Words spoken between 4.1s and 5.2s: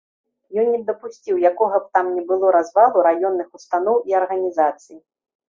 арганізацый.